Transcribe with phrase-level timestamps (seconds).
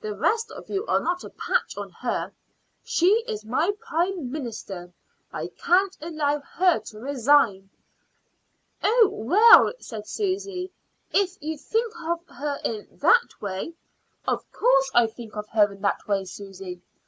[0.00, 2.32] The rest of you are not a patch on her.
[2.82, 4.92] She is my Prime Minister.
[5.32, 7.70] I can't allow her to resign."
[8.82, 10.72] "Oh, well," said Susy,
[11.12, 13.74] "if you think of her in that way"
[14.26, 16.82] "Of course I think of her in that way, Susy.